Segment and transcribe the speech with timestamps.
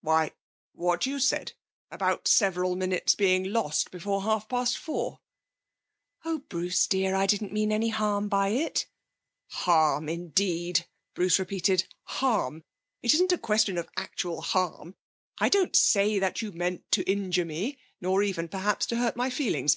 [0.00, 0.32] 'Why...
[0.72, 1.52] what you said.
[1.90, 5.20] About several minutes being lost before half past four.'
[6.24, 8.86] 'Oh, Bruce dear, I didn't mean any harm by it.'
[9.48, 11.92] 'Harm, indeed!' repeated Bruce.
[12.04, 12.64] 'Harm!
[13.02, 14.96] It isn't a question of actual harm.
[15.40, 19.28] I don't say that you meant to injure me, nor even, perhaps, to hurt my
[19.28, 19.74] feelings.